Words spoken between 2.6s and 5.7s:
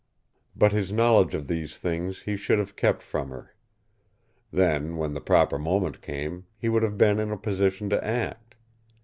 kept from her. Then, when the proper